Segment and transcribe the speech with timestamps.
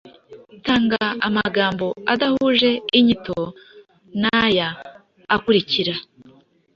[0.65, 3.39] Tanga amagambo adahuje inyito
[4.21, 4.69] n’aya
[5.35, 5.93] akurikira: